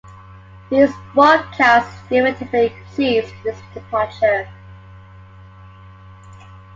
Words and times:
These 0.71 0.89
broadcasts 1.13 2.01
effectively 2.09 2.73
ceased 2.89 3.31
with 3.45 3.55
his 3.55 3.61
departure. 3.75 4.47